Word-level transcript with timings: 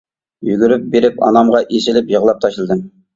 يۈگۈرۈپ 0.47 0.87
بېرىپ 0.95 1.19
ئانامغا 1.27 1.61
ئېسىلىپ 1.65 2.09
يىغلاپ 2.15 2.41
تاشلىدىم. 2.47 2.83